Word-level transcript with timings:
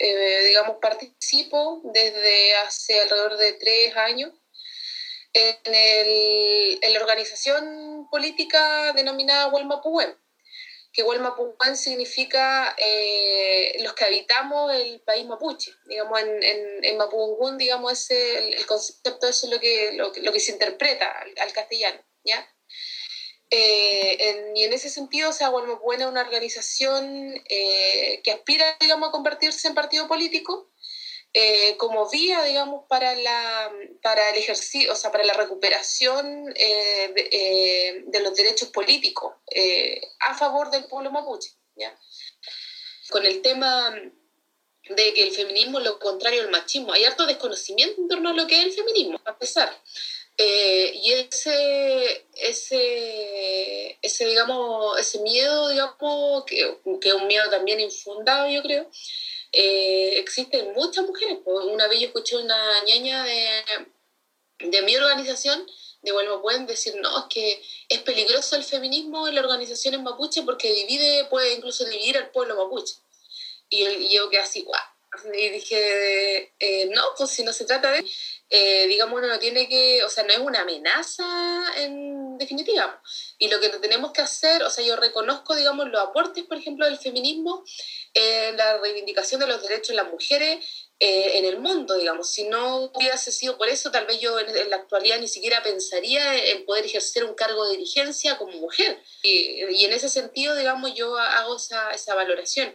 eh, 0.00 0.44
digamos, 0.46 0.76
participo 0.80 1.80
desde 1.84 2.54
hace 2.56 3.00
alrededor 3.00 3.36
de 3.36 3.52
tres 3.54 3.96
años 3.96 4.32
en, 5.32 5.74
el, 5.74 6.78
en 6.80 6.92
la 6.92 7.00
organización 7.00 8.08
política 8.10 8.92
denominada 8.94 9.48
Huelmapuwen, 9.48 10.16
que 10.92 11.02
Huelmapuwen 11.02 11.76
significa 11.76 12.74
eh, 12.78 13.76
los 13.80 13.92
que 13.92 14.06
habitamos 14.06 14.72
el 14.72 15.02
país 15.02 15.26
mapuche. 15.26 15.72
Digamos, 15.84 16.20
en, 16.20 16.42
en, 16.42 16.84
en 16.84 17.58
digamos, 17.58 17.92
ese, 17.92 18.54
el, 18.54 18.66
concepto 18.66 19.28
eso 19.28 19.46
es 19.46 19.52
lo 19.52 19.60
que, 19.60 19.92
lo, 19.92 20.12
lo 20.14 20.32
que 20.32 20.40
se 20.40 20.52
interpreta 20.52 21.10
al, 21.10 21.34
al 21.38 21.52
castellano, 21.52 22.02
¿ya? 22.24 22.48
Eh, 23.50 24.52
y 24.56 24.64
en 24.64 24.72
ese 24.72 24.90
sentido, 24.90 25.30
o 25.30 25.32
sea, 25.32 25.50
bueno, 25.50 25.78
buena 25.78 26.08
una 26.08 26.22
organización 26.22 27.34
eh, 27.48 28.20
que 28.24 28.32
aspira, 28.32 28.76
digamos, 28.80 29.08
a 29.08 29.12
convertirse 29.12 29.68
en 29.68 29.74
partido 29.74 30.08
político 30.08 30.72
eh, 31.32 31.76
como 31.76 32.08
vía, 32.10 32.42
digamos, 32.42 32.84
para, 32.88 33.14
la, 33.14 33.72
para 34.02 34.30
el 34.30 34.36
ejercicio, 34.36 34.92
o 34.92 34.96
sea, 34.96 35.12
para 35.12 35.24
la 35.24 35.34
recuperación 35.34 36.46
de, 36.46 38.04
de, 38.06 38.20
los 38.20 38.34
derechos 38.34 38.70
políticos 38.70 39.34
a 40.20 40.34
favor 40.34 40.70
del 40.70 40.86
pueblo 40.86 41.10
mapuche, 41.10 41.50
¿ya? 41.76 41.96
Con 43.10 43.26
el 43.26 43.42
tema 43.42 43.94
de 44.88 45.14
que 45.14 45.22
el 45.24 45.32
feminismo 45.32 45.78
es 45.78 45.84
lo 45.84 45.98
contrario 45.98 46.42
al 46.42 46.50
machismo. 46.50 46.92
Hay 46.92 47.04
harto 47.04 47.26
desconocimiento 47.26 48.00
en 48.00 48.08
torno 48.08 48.30
a 48.30 48.32
lo 48.32 48.46
que 48.46 48.58
es 48.58 48.66
el 48.66 48.72
feminismo, 48.72 49.20
a 49.24 49.38
pesar. 49.38 49.70
Eh, 50.38 50.92
y 51.02 51.12
ese, 51.12 52.26
ese, 52.34 53.98
ese, 54.02 54.26
digamos, 54.26 54.98
ese 54.98 55.20
miedo, 55.20 55.68
digamos, 55.68 56.44
que, 56.44 56.78
que 57.00 57.08
es 57.08 57.14
un 57.14 57.26
miedo 57.26 57.48
también 57.48 57.80
infundado, 57.80 58.48
yo 58.48 58.62
creo, 58.62 58.90
eh, 59.52 60.18
existe 60.18 60.58
en 60.58 60.74
muchas 60.74 61.06
mujeres. 61.06 61.38
Una 61.44 61.88
vez 61.88 62.00
yo 62.00 62.06
escuché 62.08 62.36
una 62.36 62.84
ñaña 62.84 63.24
de, 63.24 63.48
de 64.58 64.82
mi 64.82 64.94
organización, 64.96 65.66
de 66.02 66.12
Vuelvo 66.12 66.42
pueden 66.42 66.66
decir, 66.66 66.94
no, 66.96 67.18
es 67.18 67.24
que 67.30 67.62
es 67.88 67.98
peligroso 68.00 68.56
el 68.56 68.64
feminismo 68.64 69.26
en 69.28 69.34
la 69.34 69.40
organización 69.40 69.94
en 69.94 70.04
mapuche 70.04 70.42
porque 70.42 70.72
divide, 70.72 71.24
puede 71.26 71.54
incluso 71.54 71.84
dividir 71.84 72.16
al 72.16 72.30
pueblo 72.30 72.56
mapuche. 72.56 72.94
Y, 73.68 74.14
yo 74.14 74.30
quedé 74.30 74.40
así, 74.42 74.62
guau. 74.62 74.80
Y 75.24 75.48
dije, 75.50 76.52
eh, 76.58 76.88
no, 76.92 77.02
pues 77.16 77.30
si 77.30 77.42
no 77.44 77.52
se 77.52 77.64
trata 77.64 77.90
de 77.90 78.04
eh, 78.48 78.86
digamos, 78.86 79.18
uno 79.18 79.26
no 79.26 79.38
tiene 79.40 79.68
que, 79.68 80.04
o 80.04 80.08
sea, 80.08 80.22
no 80.22 80.30
es 80.30 80.38
una 80.38 80.60
amenaza 80.60 81.24
en 81.76 82.38
definitiva. 82.38 83.02
Y 83.38 83.48
lo 83.48 83.60
que 83.60 83.70
tenemos 83.70 84.12
que 84.12 84.22
hacer, 84.22 84.62
o 84.62 84.70
sea, 84.70 84.84
yo 84.84 84.94
reconozco, 84.96 85.56
digamos, 85.56 85.88
los 85.88 86.00
aportes, 86.00 86.44
por 86.44 86.56
ejemplo, 86.56 86.86
del 86.86 86.98
feminismo 86.98 87.64
en 88.14 88.56
la 88.56 88.78
reivindicación 88.78 89.40
de 89.40 89.48
los 89.48 89.62
derechos 89.62 89.88
de 89.88 89.94
las 89.94 90.10
mujeres 90.10 90.85
eh, 90.98 91.38
en 91.38 91.44
el 91.44 91.58
mundo, 91.58 91.94
digamos. 91.96 92.30
Si 92.30 92.44
no 92.44 92.90
hubiese 92.94 93.30
sido 93.30 93.58
por 93.58 93.68
eso, 93.68 93.90
tal 93.90 94.06
vez 94.06 94.20
yo 94.20 94.38
en, 94.38 94.70
la 94.70 94.76
actualidad 94.76 95.20
ni 95.20 95.28
siquiera 95.28 95.62
pensaría 95.62 96.36
en 96.52 96.64
poder 96.64 96.86
ejercer 96.86 97.24
un 97.24 97.34
cargo 97.34 97.64
de 97.66 97.72
dirigencia 97.72 98.38
como 98.38 98.52
mujer. 98.52 99.02
Y, 99.22 99.64
y 99.64 99.84
en 99.84 99.92
ese 99.92 100.08
sentido, 100.08 100.54
digamos, 100.56 100.94
yo 100.94 101.16
hago 101.16 101.56
esa, 101.56 101.90
esa 101.90 102.14
valoración. 102.14 102.74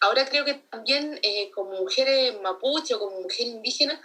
Ahora 0.00 0.28
creo 0.28 0.44
que 0.44 0.54
también 0.54 1.18
eh, 1.22 1.50
como 1.52 1.72
mujer 1.80 2.40
mapuche 2.40 2.94
o 2.94 2.98
como 2.98 3.20
mujer 3.20 3.46
indígena, 3.46 4.02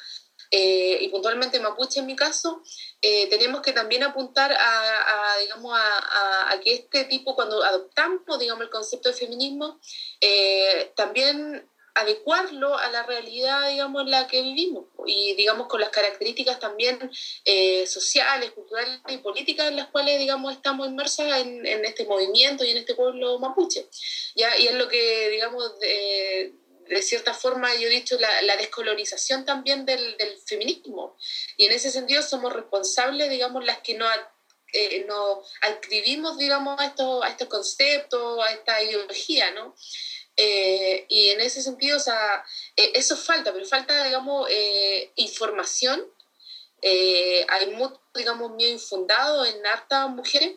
eh, 0.52 1.00
y 1.02 1.10
puntualmente 1.10 1.60
mapuche 1.60 2.00
en 2.00 2.06
mi 2.06 2.16
caso, 2.16 2.62
eh, 3.02 3.28
tenemos 3.30 3.62
que 3.62 3.74
también 3.74 4.04
apuntar 4.04 4.56
a, 4.58 5.38
digamos, 5.42 5.78
a, 5.78 6.60
que 6.64 6.74
este 6.74 7.06
tipo, 7.06 7.36
cuando 7.36 7.64
adoptamos, 7.64 8.40
digamos, 8.40 8.64
el 8.64 8.70
concepto 8.70 9.10
de 9.10 9.16
feminismo, 9.16 9.80
eh, 10.22 10.94
también 10.96 11.70
adecuarlo 11.96 12.78
a 12.78 12.90
la 12.92 13.04
realidad, 13.04 13.70
digamos, 13.70 14.04
en 14.04 14.12
la 14.12 14.28
que 14.28 14.42
vivimos 14.42 14.86
y, 15.06 15.34
digamos, 15.36 15.68
con 15.68 15.80
las 15.82 15.90
características 15.90 16.60
también 16.60 17.12
sociales, 17.88 18.52
culturales 18.52 19.00
y 19.10 19.18
políticas 19.18 19.68
en 19.68 19.78
las 19.78 19.88
cuales, 19.88 20.20
digamos, 20.20 20.54
estamos 20.54 20.88
inmersas 20.88 21.40
en, 21.40 21.66
este 21.86 22.06
movimiento 22.06 22.64
y 22.64 22.72
en 22.72 22.78
este 22.78 22.96
pueblo 22.96 23.40
mapuche. 23.40 23.88
¿ya? 24.36 24.58
Y 24.58 24.68
es 24.68 24.76
lo 24.76 24.88
que, 24.88 25.30
digamos, 25.30 25.80
de, 25.80 26.54
cierta 27.02 27.34
forma, 27.34 27.74
yo 27.76 27.88
he 27.88 27.92
dicho, 27.92 28.18
la, 28.20 28.42
la 28.44 28.58
descolonización 28.58 29.46
también 29.46 29.86
del, 29.86 30.18
del, 30.18 30.38
feminismo. 30.46 31.18
Y 31.58 31.66
en 31.66 31.72
ese 31.72 31.90
sentido 31.92 32.22
somos 32.22 32.54
responsables, 32.54 33.30
digamos, 33.30 33.66
las 33.66 33.80
que 33.80 33.96
no, 33.96 34.06
eh, 34.74 35.06
no 35.08 35.42
adscribimos, 35.62 36.38
digamos, 36.38 36.80
a 36.80 36.86
estos, 36.86 37.24
a 37.24 37.30
estos 37.30 37.48
conceptos, 37.48 38.44
a 38.44 38.52
esta 38.52 38.84
ideología, 38.84 39.52
¿no? 39.52 39.76
Eh, 40.38 41.06
y 41.10 41.30
en 41.30 41.42
ese 41.42 41.62
sentido, 41.62 41.98
o 41.98 42.00
sea, 42.00 42.44
eh, 42.76 42.92
eso 42.96 43.16
falta, 43.16 43.54
pero 43.54 43.66
falta, 43.66 44.04
digamos, 44.06 44.48
eh, 44.50 45.12
información. 45.16 46.06
Eh, 46.82 47.46
hay 47.48 47.68
mucho, 47.72 48.02
digamos, 48.14 48.52
miedo 48.52 48.72
infundado 48.72 49.46
en 49.46 49.66
hartas 49.66 50.10
mujeres 50.10 50.56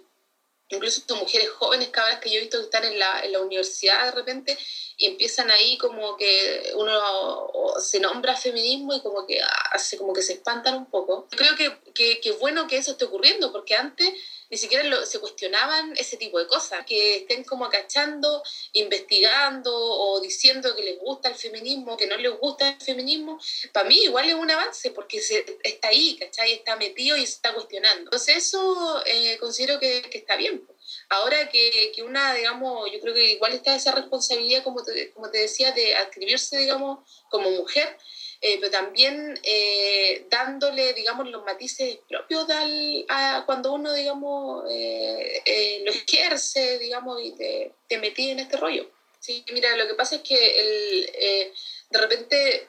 incluso 0.71 1.03
mujeres 1.17 1.49
jóvenes, 1.51 1.89
cabras 1.89 2.21
que 2.21 2.31
yo 2.31 2.37
he 2.37 2.41
visto 2.41 2.59
que 2.59 2.65
están 2.65 2.85
en 2.85 2.99
la, 2.99 3.25
en 3.25 3.33
la 3.33 3.41
universidad 3.41 4.05
de 4.05 4.11
repente 4.11 4.59
y 5.01 5.07
empiezan 5.07 5.49
ahí 5.53 5.79
como 5.79 6.17
que 6.17 6.73
uno 6.75 7.49
se 7.81 8.01
nombra 8.01 8.37
feminismo 8.37 8.95
y 8.95 9.01
como 9.01 9.25
que 9.25 9.41
hace 9.71 9.97
como 9.97 10.13
que 10.13 10.23
se 10.23 10.33
espantan 10.35 10.75
un 10.75 10.87
poco. 10.87 11.29
Creo 11.31 11.55
que, 11.55 12.21
que, 12.21 12.33
bueno 12.33 12.67
que 12.67 12.79
eso 12.79 12.91
esté 12.91 13.05
ocurriendo 13.05 13.53
porque 13.53 13.77
antes 13.77 14.13
ni 14.51 14.57
siquiera 14.57 15.07
se 15.07 15.21
cuestionaban 15.21 15.95
ese 15.97 16.17
tipo 16.17 16.39
de 16.39 16.47
cosas, 16.47 16.85
que 16.85 17.19
estén 17.19 17.45
como 17.45 17.67
acachando, 17.67 18.43
investigando 18.73 19.71
o 19.73 20.21
diciendo 20.21 20.75
que 20.75 20.83
les 20.83 20.99
gusta 20.99 21.29
el 21.29 21.35
feminismo, 21.37 21.97
que 21.97 22.07
no 22.07 22.17
les 22.17 22.33
gusta 22.39 22.71
el 22.71 22.81
feminismo, 22.81 23.39
para 23.73 23.89
mí 23.89 23.99
igual 24.05 24.29
es 24.29 24.35
un 24.35 24.51
avance 24.51 24.91
porque 24.91 25.21
se, 25.21 25.59
está 25.63 25.89
ahí, 25.89 26.17
¿cachai? 26.19 26.53
Está 26.53 26.77
metido 26.77 27.17
y 27.17 27.27
se 27.27 27.35
está 27.35 27.55
cuestionando. 27.55 28.05
Entonces 28.05 28.39
eso 28.39 29.03
eh, 29.07 29.37
considero 29.39 29.79
que, 29.79 30.09
está 30.13 30.37
bien. 30.37 30.67
Ahora 31.11 31.49
que, 31.49 31.93
que, 31.95 32.03
una, 32.03 32.35
digamos, 32.35 32.91
yo 32.93 33.01
creo 33.01 33.15
que 33.15 33.33
igual 33.33 33.53
está 33.53 33.75
esa 33.75 33.93
responsabilidad, 33.93 34.63
como 34.63 34.83
te, 34.83 35.11
como 35.13 35.31
te 35.31 35.39
decía, 35.39 35.73
de 35.73 35.95
adscribirse, 35.97 36.59
digamos, 36.59 36.99
como 37.31 37.51
mujer, 37.51 37.97
eh, 38.41 38.59
pero 38.61 38.71
también 38.71 39.39
eh, 39.43 40.27
dándole, 40.31 40.93
digamos, 40.93 41.29
los 41.29 41.45
matices 41.45 41.99
propios 42.09 42.47
de 42.47 43.05
a 43.09 43.43
cuando 43.47 43.73
uno, 43.73 43.93
digamos, 43.93 44.65
eh, 44.71 45.43
eh, 45.45 45.83
lo 45.85 45.91
ejerce, 45.93 46.79
digamos, 46.79 47.21
y 47.23 47.33
te, 47.33 47.73
te 47.89 47.99
metí 47.99 48.31
en 48.31 48.41
este 48.41 48.57
rollo. 48.57 48.91
Sí, 49.21 49.45
mira, 49.53 49.77
lo 49.77 49.87
que 49.89 49.95
pasa 49.95 50.17
es 50.17 50.23
que 50.23 50.37
el, 50.37 51.11
eh, 51.15 51.53
de 51.91 51.99
repente 51.99 52.69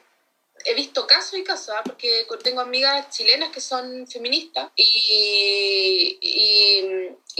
he 0.64 0.74
visto 0.74 1.06
casos 1.06 1.38
y 1.38 1.44
casos, 1.44 1.74
¿ah? 1.76 1.82
porque 1.84 2.26
tengo 2.42 2.60
amigas 2.60 3.08
chilenas 3.16 3.50
que 3.50 3.60
son 3.60 4.06
feministas 4.06 4.70
y, 4.76 5.89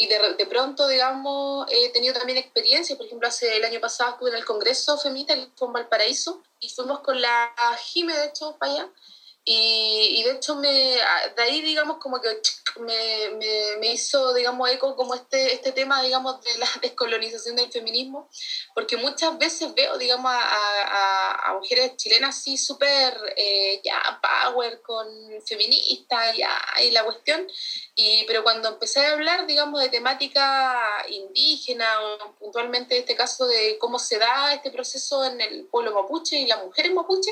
y, 0.00 0.06
de, 0.06 0.34
de, 0.38 0.46
pronto, 0.46 0.88
digamos, 0.88 1.66
he 1.70 1.90
tenido 1.90 2.14
también 2.14 2.38
experiencias. 2.38 2.96
Por 2.96 3.06
ejemplo, 3.06 3.28
hace 3.28 3.56
el 3.56 3.64
año 3.64 3.80
pasado 3.80 4.12
estuve 4.12 4.30
en 4.30 4.36
el 4.36 4.44
Congreso 4.44 4.96
Feminista, 4.98 5.34
que 5.34 5.48
fue 5.56 5.68
en 5.68 5.74
Valparaíso, 5.74 6.42
y 6.58 6.70
fuimos 6.70 7.00
con 7.00 7.20
la 7.20 7.52
Jime, 7.84 8.16
de 8.16 8.26
hecho, 8.26 8.56
para 8.58 8.72
allá. 8.72 8.88
Y, 9.44 10.20
y, 10.20 10.22
de 10.22 10.32
hecho, 10.32 10.56
me, 10.56 10.70
de 10.70 11.42
ahí, 11.42 11.60
digamos, 11.60 11.98
como 11.98 12.20
que 12.20 12.28
me, 12.80 13.30
me, 13.38 13.76
me, 13.78 13.92
hizo, 13.92 14.32
digamos, 14.32 14.70
eco 14.70 14.96
como 14.96 15.14
este, 15.14 15.54
este 15.54 15.72
tema, 15.72 16.02
digamos, 16.02 16.40
de 16.42 16.58
la 16.58 16.68
descolonización 16.82 17.56
del 17.56 17.70
feminismo, 17.70 18.30
porque 18.74 18.96
muchas 18.96 19.36
veces 19.38 19.74
veo, 19.74 19.98
digamos, 19.98 20.32
a, 20.32 21.48
a, 21.48 21.54
mujeres 21.54 21.96
chilenas 21.96 22.36
así 22.36 22.56
súper, 22.56 23.14
eh, 23.36 23.80
ya, 23.84 24.20
power, 24.22 24.80
con 24.82 25.06
feministas, 25.44 26.36
ya, 26.36 26.56
y 26.82 26.90
la 26.90 27.04
cuestión, 27.04 27.46
y, 27.94 28.24
pero 28.26 28.42
cuando 28.42 28.68
empecé 28.68 29.00
a 29.00 29.12
hablar, 29.12 29.46
digamos, 29.46 29.80
de 29.80 29.88
temática 29.88 31.04
indígena, 31.08 31.88
o 32.00 32.36
puntualmente 32.38 32.98
este 32.98 33.16
caso 33.16 33.46
de 33.46 33.76
cómo 33.78 33.98
se 33.98 34.18
da 34.18 34.54
este 34.54 34.70
proceso 34.70 35.24
en 35.24 35.40
el 35.40 35.66
pueblo 35.66 35.94
mapuche 35.94 36.38
y 36.38 36.46
las 36.46 36.64
mujeres 36.64 36.92
mapuche, 36.92 37.30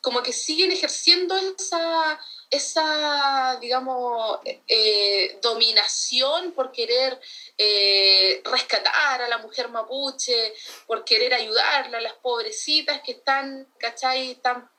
como 0.00 0.22
que 0.22 0.32
siguen 0.32 0.72
ejerciendo 0.72 1.36
esa, 1.36 2.20
esa 2.50 3.58
digamos, 3.60 4.40
eh, 4.44 5.38
dominación 5.40 6.52
por 6.52 6.72
querer 6.72 7.18
eh, 7.56 8.42
rescatar 8.44 9.22
a 9.22 9.28
la 9.28 9.38
mujer 9.38 9.68
mapuche, 9.68 10.54
por 10.86 11.04
querer 11.04 11.32
ayudarla 11.32 11.98
a 11.98 12.00
las 12.00 12.14
pobrecitas 12.14 13.00
que 13.02 13.12
están, 13.12 13.68
¿cachai?, 13.78 14.32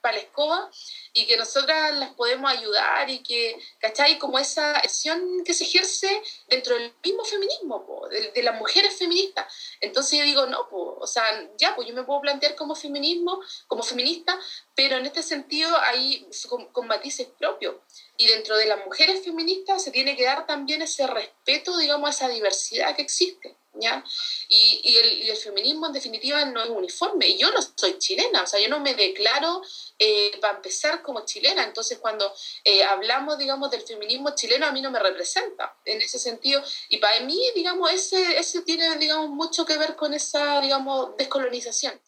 la 0.04 0.18
escoba 0.18 0.70
y 1.14 1.26
que 1.26 1.38
nosotras 1.38 1.94
las 1.96 2.14
podemos 2.14 2.52
ayudar 2.52 3.10
y 3.10 3.22
que, 3.24 3.58
¿cachai?, 3.80 4.18
como 4.18 4.40
esa 4.40 4.78
acción 4.78 5.44
que 5.44 5.54
se 5.54 5.66
ejerce 5.66 6.22
dentro 6.48 6.76
del 6.76 6.94
mismo 7.04 7.24
feminismo, 7.26 7.86
po, 7.86 8.08
de, 8.08 8.32
de, 8.32 8.44
las 8.44 8.58
mujeres 8.58 8.98
feministas. 8.98 9.54
Entonces 9.82 10.20
yo 10.20 10.26
digo, 10.26 10.46
no, 10.46 10.70
po, 10.70 10.98
o 11.00 11.08
sea, 11.08 11.24
ya, 11.58 11.76
pues 11.76 11.88
yo 11.88 11.94
me 11.94 12.04
puedo 12.04 12.22
plantear 12.22 12.56
como 12.56 12.76
feminismo, 12.76 13.42
como 13.68 13.84
feminista, 13.84 14.40
pero 14.76 14.98
en 14.98 15.06
este 15.06 15.22
sentido 15.22 15.78
hay 15.82 16.28
con, 16.48 16.68
con 16.72 16.88
matices 16.88 17.28
propios. 17.38 17.76
Y 18.18 18.28
dentro 18.28 18.56
de 18.56 18.68
las 18.68 18.86
mujeres 18.86 19.24
feministas 19.24 19.84
se 19.84 19.92
tiene 19.92 20.16
que 20.16 20.26
dar 20.26 20.46
también 20.46 20.82
ese 20.82 21.08
respeto, 21.08 21.78
digamos, 21.78 22.08
a 22.08 22.12
esa 22.12 22.28
diversidad 22.30 22.96
que 22.96 23.02
existe. 23.02 23.58
¿Ya? 23.74 24.04
Y, 24.50 24.82
y, 24.84 25.30
el, 25.30 25.38
feminismo 25.38 25.88
en 25.88 25.94
definitiva 25.94 26.44
no 26.46 26.62
es 26.62 26.70
uniforme. 26.70 27.28
Y 27.28 27.38
yo 27.38 27.52
no 27.52 27.60
soy 27.62 27.98
chilena, 27.98 28.44
o 28.44 28.48
sea, 28.48 28.60
yo 28.60 28.70
no 28.70 28.80
me 28.80 28.94
declaro 28.96 29.62
eh, 29.98 30.38
para 30.40 30.58
empezar 30.58 31.02
como 31.02 31.26
chilena. 31.26 31.64
Entonces, 31.64 32.00
cuando 32.00 32.32
eh, 32.64 32.84
hablamos, 32.84 33.38
digamos, 33.38 33.72
del 33.72 33.82
feminismo 33.82 34.36
chileno, 34.36 34.66
a 34.66 34.72
mí 34.72 34.82
no 34.82 34.92
me 34.92 35.00
representa 35.00 35.76
en 35.86 36.02
ese 36.02 36.20
sentido. 36.20 36.62
Y 36.90 36.98
para 36.98 37.22
mí, 37.22 37.40
digamos, 37.56 37.92
ese, 37.92 38.38
ese 38.38 38.62
tiene, 38.62 38.98
digamos, 38.98 39.30
mucho 39.30 39.66
que 39.66 39.78
ver 39.78 39.96
con 39.96 40.14
esa, 40.14 40.62
digamos, 40.62 41.16
descolonización. 41.18 42.00